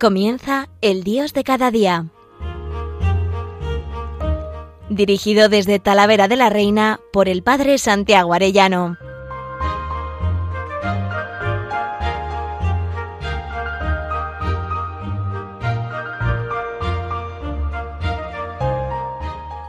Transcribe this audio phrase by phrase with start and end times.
[0.00, 2.06] Comienza El Dios de cada día.
[4.88, 8.96] Dirigido desde Talavera de la Reina por el Padre Santiago Arellano.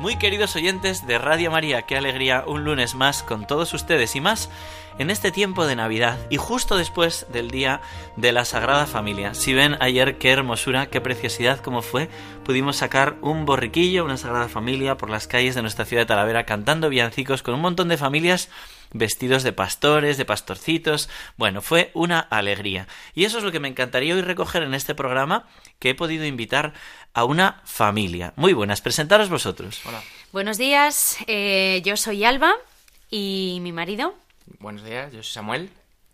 [0.10, 4.22] Muy queridos oyentes de Radio María, qué alegría un lunes más con todos ustedes y
[4.22, 4.50] más
[4.98, 7.80] en este tiempo de Navidad y justo después del día
[8.16, 9.36] de la Sagrada Familia.
[9.36, 12.10] Si ven ayer qué hermosura, qué preciosidad, cómo fue,
[12.44, 16.44] pudimos sacar un borriquillo, una Sagrada Familia por las calles de nuestra ciudad de Talavera
[16.44, 18.50] cantando villancicos con un montón de familias
[18.92, 21.10] vestidos de pastores, de pastorcitos.
[21.38, 22.88] Bueno, fue una alegría.
[23.14, 25.48] Y eso es lo que me encantaría hoy recoger en este programa,
[25.80, 26.74] que he podido invitar
[27.14, 28.34] a una familia.
[28.36, 29.82] Muy buenas, presentaros vosotros.
[29.86, 30.02] Hola.
[30.32, 32.54] Buenos días, eh, yo soy Alba
[33.10, 34.16] y mi marido.
[34.60, 35.70] Buenos días, yo soy Samuel.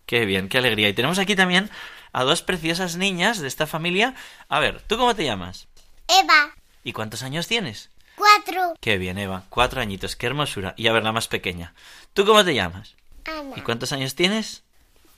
[0.06, 0.88] Qué bien, qué alegría.
[0.88, 1.70] Y tenemos aquí también
[2.12, 4.14] a dos preciosas niñas de esta familia.
[4.48, 5.66] A ver, ¿tú cómo te llamas?
[6.08, 6.54] Eva.
[6.84, 7.90] ¿Y cuántos años tienes?
[8.16, 8.74] Cuatro.
[8.80, 9.44] Qué bien, Eva.
[9.50, 10.74] Cuatro añitos, qué hermosura.
[10.76, 11.74] Y a ver, la más pequeña.
[12.14, 12.94] ¿Tú cómo te llamas?
[13.26, 13.54] Ana.
[13.56, 14.62] ¿Y cuántos años tienes?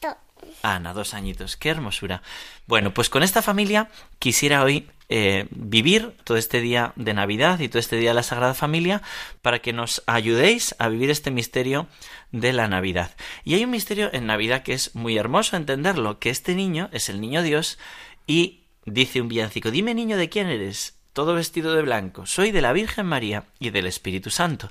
[0.02, 0.16] Do-
[0.62, 2.22] Ana, dos añitos, qué hermosura.
[2.66, 7.68] Bueno, pues con esta familia quisiera hoy eh, vivir todo este día de Navidad y
[7.68, 9.02] todo este día de la Sagrada Familia
[9.42, 11.86] para que nos ayudéis a vivir este misterio
[12.32, 13.14] de la Navidad.
[13.44, 17.08] Y hay un misterio en Navidad que es muy hermoso entenderlo, que este niño es
[17.08, 17.78] el niño Dios
[18.26, 22.62] y dice un villancico, dime niño de quién eres, todo vestido de blanco, soy de
[22.62, 24.70] la Virgen María y del Espíritu Santo.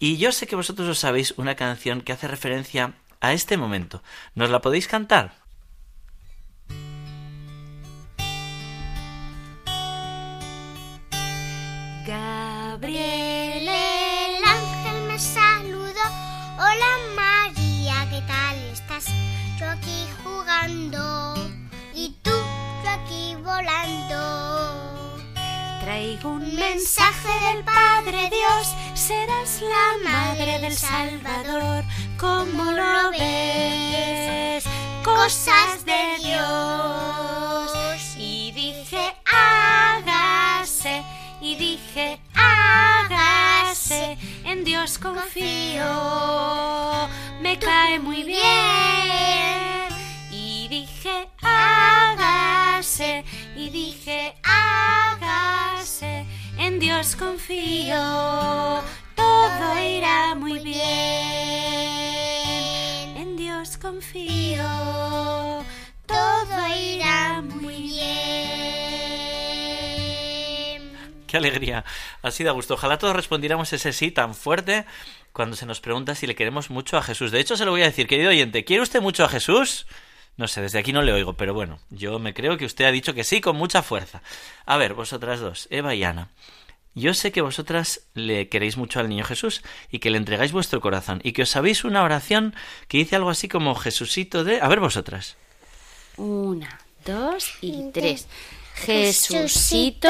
[0.00, 4.02] Y yo sé que vosotros os sabéis una canción que hace referencia a este momento.
[4.34, 5.36] ¿Nos la podéis cantar?
[12.04, 16.06] Gabriel, el ángel me saludó.
[16.56, 19.06] Hola María, ¿qué tal estás?
[19.60, 21.15] Yo aquí jugando
[26.24, 31.84] Un Mensaje del Padre Dios, serás la madre del Salvador.
[32.18, 34.64] ¿Cómo lo ves?
[35.04, 37.70] Cosas de Dios.
[38.16, 41.04] Y dije, hágase.
[41.40, 44.16] Y dije, hágase.
[44.44, 45.84] En Dios confío.
[47.40, 49.88] Me cae muy bien.
[50.30, 53.24] Y dije, hágase.
[53.54, 54.45] Y dije, hágase.
[57.06, 58.82] Dios confío.
[59.14, 60.82] Todo irá muy bien.
[63.16, 64.64] En Dios confío.
[66.04, 68.42] Todo irá muy bien.
[71.28, 71.84] ¡Qué alegría!
[72.22, 72.74] Así da gusto.
[72.74, 74.84] Ojalá todos respondiéramos ese sí tan fuerte
[75.32, 77.30] cuando se nos pregunta si le queremos mucho a Jesús.
[77.30, 79.86] De hecho, se lo voy a decir, querido oyente, ¿quiere usted mucho a Jesús?
[80.36, 82.90] No sé, desde aquí no le oigo, pero bueno, yo me creo que usted ha
[82.90, 84.22] dicho que sí con mucha fuerza.
[84.64, 86.30] A ver, vosotras dos, Eva y Ana.
[86.96, 90.80] Yo sé que vosotras le queréis mucho al niño Jesús y que le entregáis vuestro
[90.80, 92.54] corazón y que os sabéis una oración
[92.88, 94.62] que dice algo así como Jesucito de...
[94.62, 95.36] A ver vosotras.
[96.16, 98.28] Una, dos y tres.
[98.76, 100.08] Jesucito,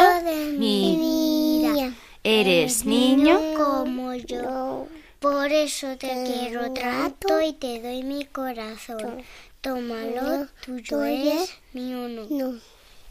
[0.56, 1.92] mi vida,
[2.22, 3.36] eres niño.
[3.56, 4.86] como yo.
[5.18, 9.24] Por eso te quiero trato y te doy mi corazón.
[9.60, 12.60] Tómalo, tuyo es, mío no.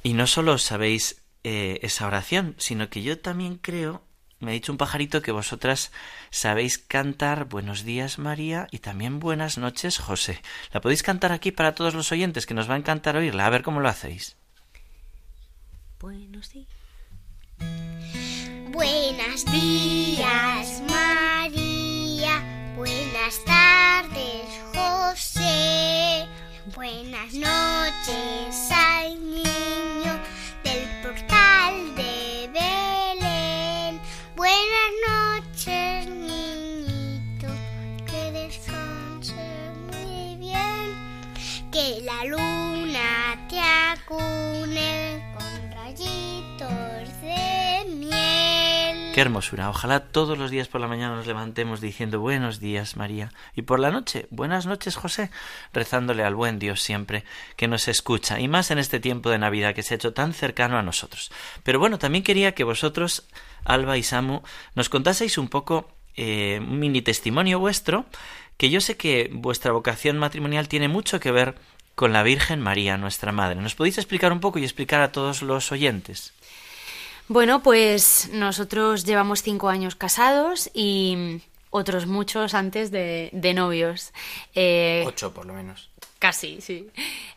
[0.01, 4.01] Y no solo sabéis eh, esa oración, sino que yo también creo,
[4.39, 5.91] me ha dicho un pajarito, que vosotras
[6.31, 10.41] sabéis cantar Buenos días María y también Buenas noches José.
[10.73, 13.45] ¿La podéis cantar aquí para todos los oyentes que nos va a encantar oírla?
[13.45, 14.37] A ver cómo lo hacéis.
[15.99, 16.67] Buenos días.
[18.71, 22.73] Buenos días, María.
[22.75, 26.25] Buenas tardes, José.
[26.73, 28.71] Buenas noches
[49.15, 49.69] Qué hermosura.
[49.69, 53.79] Ojalá todos los días por la mañana nos levantemos diciendo buenos días María y por
[53.79, 55.31] la noche buenas noches José,
[55.71, 57.23] rezándole al buen Dios siempre
[57.55, 60.33] que nos escucha y más en este tiempo de Navidad que se ha hecho tan
[60.33, 61.31] cercano a nosotros.
[61.63, 63.25] Pero bueno, también quería que vosotros,
[63.63, 64.41] Alba y Samu,
[64.75, 68.07] nos contaseis un poco eh, un mini testimonio vuestro,
[68.57, 71.55] que yo sé que vuestra vocación matrimonial tiene mucho que ver
[71.95, 73.61] con la Virgen María, nuestra Madre.
[73.61, 76.33] ¿Nos podéis explicar un poco y explicar a todos los oyentes?
[77.27, 81.41] Bueno, pues nosotros llevamos cinco años casados y
[81.71, 84.13] otros muchos antes de, de novios.
[84.53, 85.89] Eh, Ocho, por lo menos.
[86.19, 86.89] Casi, sí.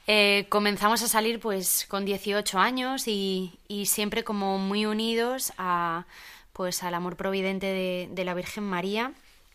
[0.06, 6.04] Eh, comenzamos a salir pues con 18 años y, y, siempre como muy unidos a
[6.52, 9.12] pues al amor providente de, de, la Virgen María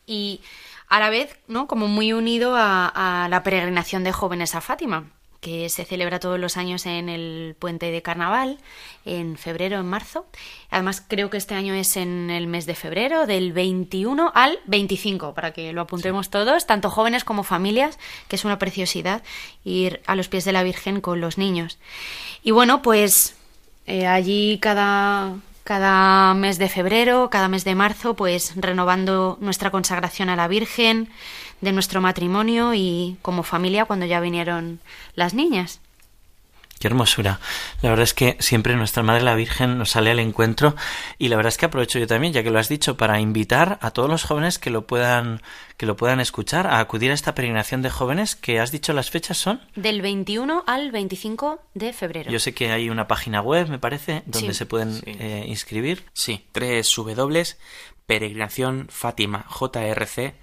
[0.07, 0.41] y
[0.87, 1.67] a la vez, ¿no?
[1.67, 5.05] Como muy unido a, a la peregrinación de jóvenes a Fátima
[5.43, 8.59] que se celebra todos los años en el puente de carnaval,
[9.03, 10.25] en febrero, en marzo.
[10.71, 15.33] Además, creo que este año es en el mes de febrero, del 21 al 25,
[15.33, 16.31] para que lo apuntemos sí.
[16.31, 17.99] todos, tanto jóvenes como familias,
[18.29, 19.21] que es una preciosidad
[19.65, 21.77] ir a los pies de la Virgen con los niños.
[22.41, 23.35] Y bueno, pues
[23.85, 25.35] eh, allí cada,
[25.65, 31.09] cada mes de febrero, cada mes de marzo, pues renovando nuestra consagración a la Virgen,
[31.63, 34.79] de nuestro matrimonio y como familia cuando ya vinieron
[35.15, 35.79] las niñas.
[36.79, 37.39] Qué hermosura.
[37.81, 40.75] La verdad es que siempre nuestra Madre la Virgen nos sale al encuentro
[41.17, 43.79] y la verdad es que aprovecho yo también, ya que lo has dicho, para invitar
[43.81, 45.41] a todos los jóvenes que lo puedan
[45.77, 49.09] que lo puedan escuchar a acudir a esta peregrinación de jóvenes que has dicho las
[49.11, 52.29] fechas son del 21 al 25 de febrero.
[52.29, 54.57] Yo sé que hay una página web, me parece, donde sí.
[54.57, 55.03] se pueden sí.
[55.05, 56.03] eh, inscribir.
[56.11, 57.45] Sí, tres W
[58.05, 60.33] peregrinación Fátima JRC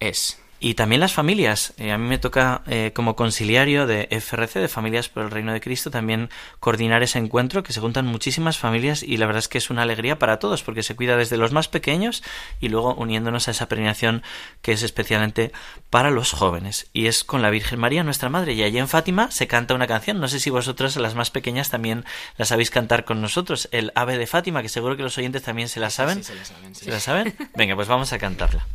[0.00, 0.38] es.
[0.60, 1.72] Y también las familias.
[1.76, 5.52] Eh, a mí me toca, eh, como conciliario de FRC, de Familias por el Reino
[5.52, 9.48] de Cristo, también coordinar ese encuentro, que se juntan muchísimas familias y la verdad es
[9.48, 12.24] que es una alegría para todos, porque se cuida desde los más pequeños
[12.58, 14.24] y luego uniéndonos a esa peregrinación
[14.60, 15.52] que es especialmente
[15.90, 16.88] para los jóvenes.
[16.92, 18.54] Y es con la Virgen María, nuestra Madre.
[18.54, 20.18] Y allí en Fátima se canta una canción.
[20.18, 22.04] No sé si vosotros, las más pequeñas, también
[22.36, 23.68] la sabéis cantar con nosotros.
[23.70, 26.24] El Ave de Fátima, que seguro que los oyentes también se la saben.
[26.24, 26.74] Sí, se la saben.
[26.74, 26.84] Sí.
[26.86, 27.36] ¿Se la saben?
[27.54, 28.66] Venga, pues vamos a cantarla.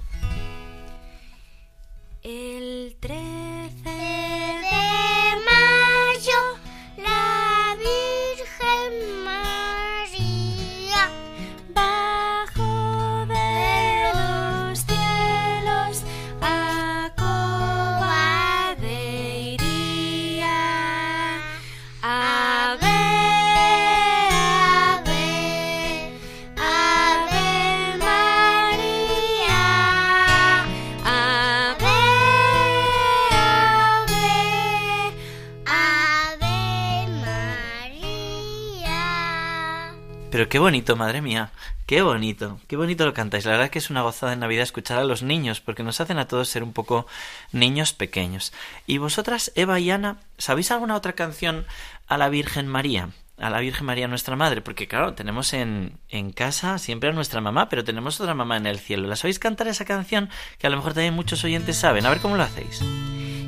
[40.43, 41.51] Pero qué bonito, madre mía.
[41.85, 43.45] Qué bonito, qué bonito lo cantáis.
[43.45, 46.17] La verdad que es una gozada en Navidad escuchar a los niños, porque nos hacen
[46.17, 47.07] a todos ser un poco
[47.53, 48.51] niños pequeños.
[48.85, 51.65] Y vosotras, Eva y Ana, ¿sabéis alguna otra canción
[52.07, 53.11] a la Virgen María?
[53.37, 57.39] A la Virgen María nuestra Madre, porque claro, tenemos en, en casa siempre a nuestra
[57.39, 59.07] mamá, pero tenemos otra mamá en el cielo.
[59.07, 60.29] ¿La sabéis cantar esa canción?
[60.57, 62.05] Que a lo mejor también muchos oyentes saben.
[62.05, 62.83] A ver cómo lo hacéis.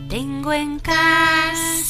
[0.08, 1.85] Tengo en casa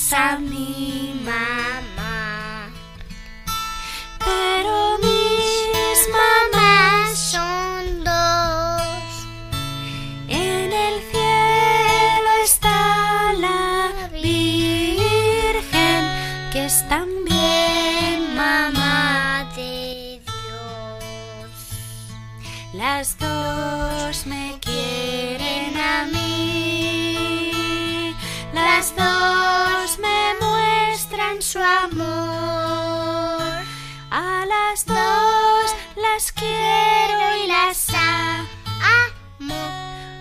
[34.55, 39.53] las dos las quiero y las amo.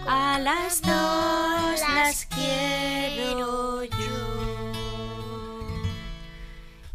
[0.06, 4.34] A las dos las quiero yo.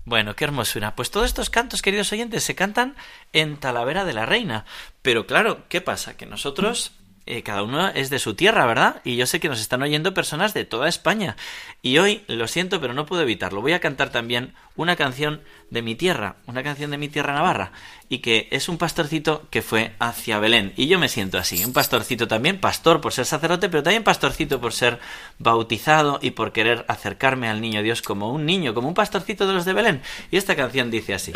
[0.05, 0.95] Bueno, qué hermosura.
[0.95, 2.95] Pues todos estos cantos, queridos oyentes, se cantan
[3.31, 4.65] en Talavera de la Reina.
[5.01, 6.17] Pero claro, ¿qué pasa?
[6.17, 6.93] Que nosotros,
[7.29, 9.01] eh, cada uno es de su tierra, ¿verdad?
[9.03, 11.37] Y yo sé que nos están oyendo personas de toda España.
[11.83, 13.61] Y hoy, lo siento, pero no puedo evitarlo.
[13.61, 17.71] Voy a cantar también una canción de mi tierra, una canción de mi tierra navarra.
[18.09, 20.73] Y que es un pastorcito que fue hacia Belén.
[20.75, 24.59] Y yo me siento así, un pastorcito también, pastor por ser sacerdote, pero también pastorcito
[24.59, 24.97] por ser
[25.37, 29.53] bautizado y por querer acercarme al niño Dios como un niño, como un pastorcito de
[29.53, 30.01] los de Belén.
[30.31, 31.33] Y esta canción dice así.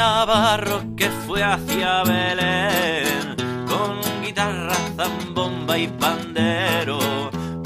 [0.00, 3.36] Un navarro que fue hacia Belén
[3.68, 6.98] con guitarra, zambomba y pandero.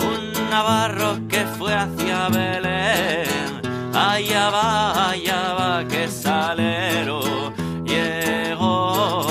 [0.00, 3.62] Un navarro que fue hacia Belén.
[3.94, 7.52] Allá va, allá va, que salero.
[7.84, 9.24] Llegó,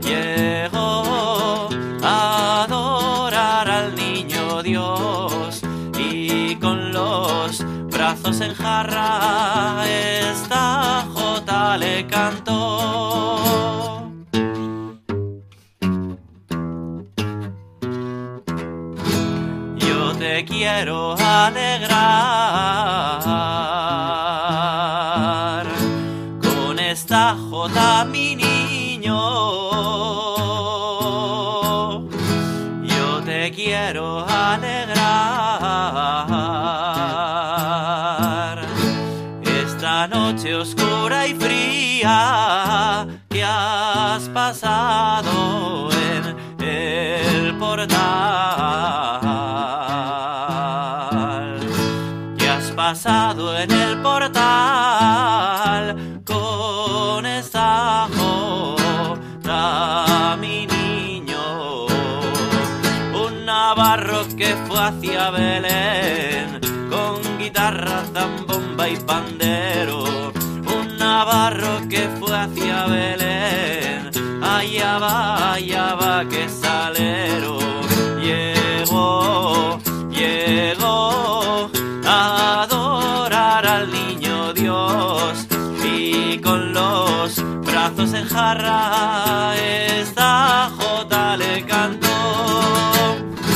[0.00, 1.68] llegó
[2.04, 5.62] a adorar al niño Dios
[5.98, 10.95] y con los brazos en jarra esta
[11.78, 12.58] le cantó.
[19.76, 22.85] Yo te quiero alegrar
[39.86, 47.96] esa noche oscura y fría que has pasado en el portal.
[52.36, 54.24] Que has pasado en el portal
[56.24, 59.56] con esa jota,
[60.40, 61.86] mi niño.
[63.14, 66.58] Un navarro que fue hacia Belén
[66.90, 68.02] con guitarra
[68.94, 70.04] pandero.
[70.78, 74.10] Un navarro que fue hacia Belén,
[74.42, 77.58] allá va, allá va, que salero.
[78.20, 79.78] Llegó,
[80.10, 81.70] llegó
[82.04, 85.46] a adorar al niño Dios
[85.84, 92.08] y con los brazos en jarra esta jota le cantó.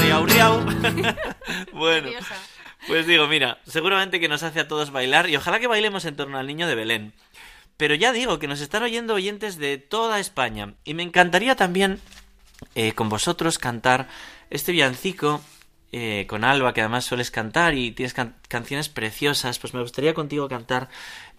[0.01, 0.61] Riau, riau.
[1.73, 2.11] bueno.
[2.91, 6.17] Pues digo, mira, seguramente que nos hace a todos bailar y ojalá que bailemos en
[6.17, 7.13] torno al niño de Belén.
[7.77, 12.01] Pero ya digo que nos están oyendo oyentes de toda España y me encantaría también
[12.75, 14.09] eh, con vosotros cantar
[14.51, 15.41] este villancico
[15.93, 18.13] eh, con Alba, que además sueles cantar y tienes
[18.49, 20.89] canciones preciosas, pues me gustaría contigo cantar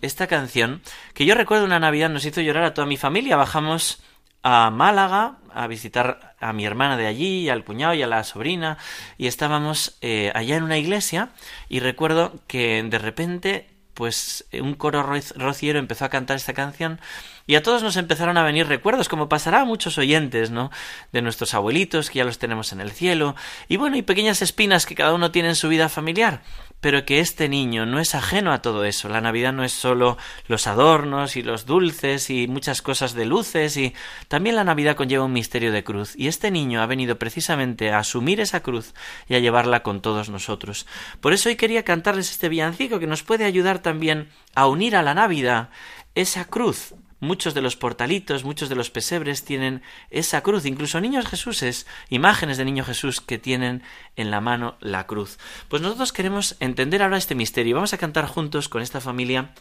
[0.01, 0.81] esta canción
[1.13, 3.35] que yo recuerdo una Navidad nos hizo llorar a toda mi familia.
[3.35, 4.01] Bajamos
[4.43, 8.77] a Málaga a visitar a mi hermana de allí, al cuñado y a la sobrina,
[9.17, 11.29] y estábamos eh, allá en una iglesia
[11.69, 16.99] y recuerdo que de repente pues un coro rociero empezó a cantar esta canción
[17.45, 20.71] y a todos nos empezaron a venir recuerdos, como pasará a muchos oyentes, ¿no?
[21.11, 23.35] De nuestros abuelitos, que ya los tenemos en el cielo,
[23.67, 26.41] y bueno, y pequeñas espinas que cada uno tiene en su vida familiar,
[26.81, 29.07] pero que este niño no es ajeno a todo eso.
[29.07, 33.77] La Navidad no es solo los adornos y los dulces y muchas cosas de luces,
[33.77, 33.93] y
[34.27, 37.99] también la Navidad conlleva un misterio de cruz, y este niño ha venido precisamente a
[37.99, 38.93] asumir esa cruz
[39.29, 40.87] y a llevarla con todos nosotros.
[41.21, 45.03] Por eso hoy quería cantarles este villancico que nos puede ayudar también a unir a
[45.03, 45.69] la Navidad
[46.15, 51.27] esa cruz Muchos de los portalitos, muchos de los pesebres tienen esa cruz, incluso niños
[51.27, 53.83] Jesuses, imágenes de niño Jesús que tienen
[54.15, 55.37] en la mano la cruz.
[55.69, 57.75] Pues nosotros queremos entender ahora este misterio.
[57.75, 59.53] Vamos a cantar juntos con esta familia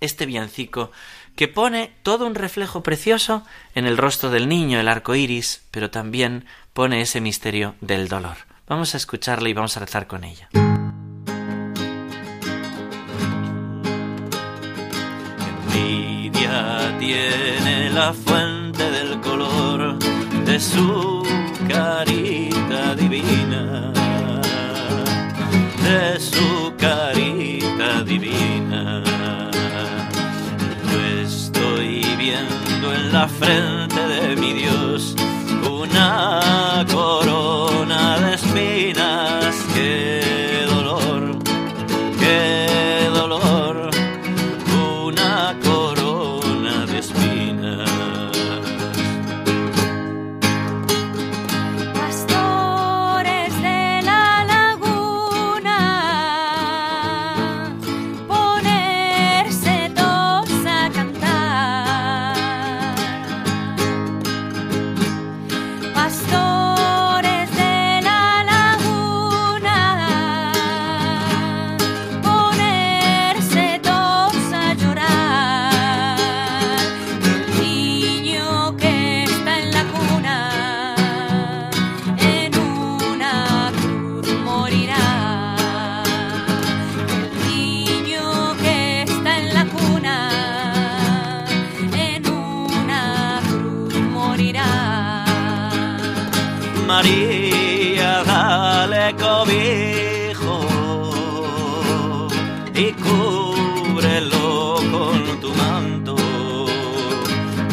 [0.00, 0.90] este villancico
[1.36, 3.44] que pone todo un reflejo precioso
[3.74, 8.36] en el rostro del niño, el arco iris, pero también pone ese misterio del dolor.
[8.66, 10.48] Vamos a escucharla y vamos a rezar con ella.
[17.06, 19.98] Tiene la fuente del color
[20.46, 21.22] de su
[21.68, 23.92] carita divina,
[25.86, 29.02] de su carita divina.
[30.90, 35.14] Yo estoy viendo en la frente de mi Dios
[35.70, 37.13] una corona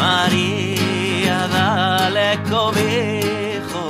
[0.01, 3.86] María, dale cobijo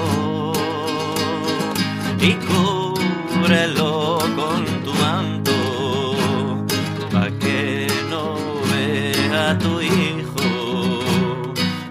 [2.20, 5.56] y cúbrelo con tu manto,
[7.14, 8.26] pa' que no
[8.72, 10.50] vea tu hijo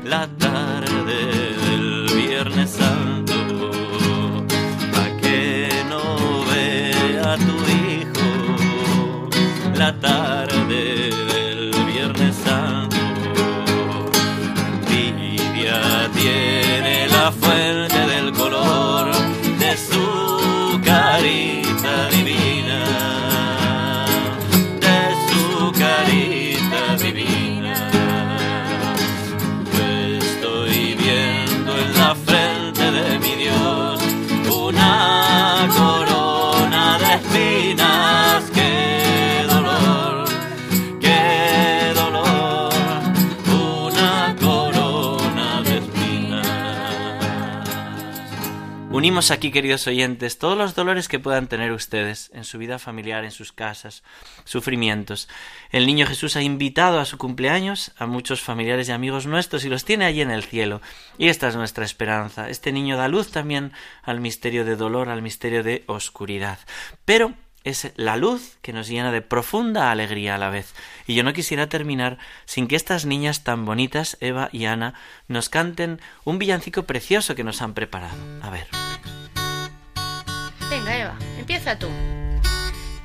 [0.05, 1.19] la tarde
[1.65, 3.37] del Viernes Santo,
[4.95, 6.05] pa' que no
[6.53, 8.29] vea tu hijo
[9.75, 10.50] la tarde.
[17.40, 18.00] vuelta
[49.11, 53.25] Unimos aquí, queridos oyentes, todos los dolores que puedan tener ustedes en su vida familiar,
[53.25, 54.05] en sus casas,
[54.45, 55.29] sufrimientos.
[55.73, 59.69] El niño Jesús ha invitado a su cumpleaños a muchos familiares y amigos nuestros y
[59.69, 60.81] los tiene allí en el cielo.
[61.19, 62.49] Y esta es nuestra esperanza.
[62.50, 63.73] Este niño da luz también
[64.05, 66.61] al misterio de dolor, al misterio de oscuridad.
[67.05, 70.75] Pero es la luz que nos llena de profunda alegría a la vez.
[71.07, 74.95] Y yo no quisiera terminar sin que estas niñas tan bonitas, Eva y Ana,
[75.29, 78.17] nos canten un villancico precioso que nos han preparado.
[78.43, 78.67] A ver.
[80.71, 81.88] Venga, Eva, empieza tú.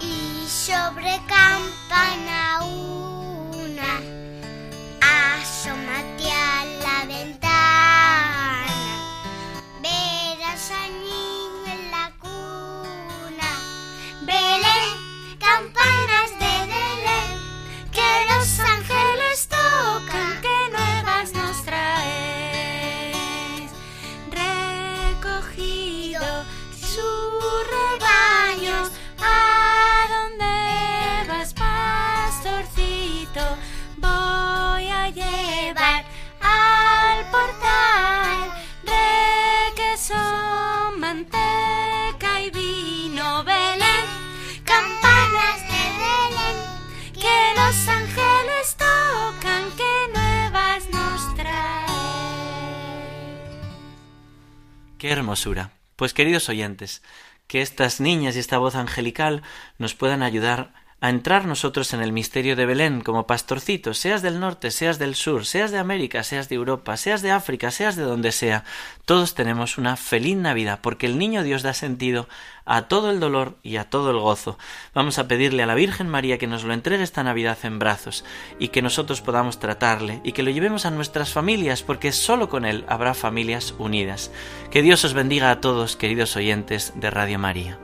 [0.00, 2.23] y sobre campana
[55.04, 55.70] Qué hermosura.
[55.96, 57.02] Pues queridos oyentes,
[57.46, 59.42] que estas niñas y esta voz angelical
[59.76, 60.72] nos puedan ayudar
[61.04, 65.14] a entrar nosotros en el misterio de Belén como pastorcitos, seas del norte, seas del
[65.16, 68.64] sur, seas de América, seas de Europa, seas de África, seas de donde sea,
[69.04, 72.26] todos tenemos una feliz Navidad, porque el niño Dios da sentido
[72.64, 74.56] a todo el dolor y a todo el gozo.
[74.94, 78.24] Vamos a pedirle a la Virgen María que nos lo entregue esta Navidad en brazos
[78.58, 82.64] y que nosotros podamos tratarle y que lo llevemos a nuestras familias, porque solo con
[82.64, 84.30] él habrá familias unidas.
[84.70, 87.78] Que Dios os bendiga a todos, queridos oyentes de Radio María.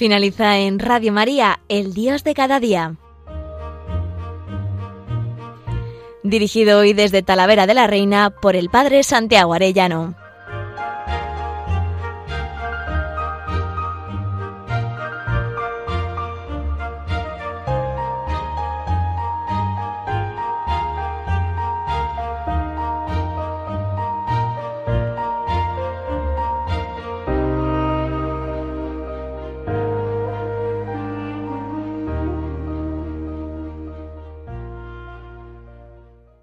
[0.00, 2.96] Finaliza en Radio María, El Dios de cada día.
[6.22, 10.14] Dirigido hoy desde Talavera de la Reina por el Padre Santiago Arellano.